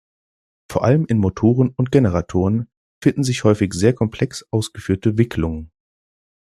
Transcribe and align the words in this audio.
Vor 0.67 0.83
allem 0.83 1.05
in 1.05 1.19
Motoren 1.19 1.69
und 1.75 1.91
Generatoren 1.91 2.67
finden 3.03 3.23
sich 3.23 3.43
häufig 3.43 3.71
sehr 3.75 3.93
komplex 3.93 4.43
ausgeführte 4.49 5.19
Wicklungen. 5.19 5.69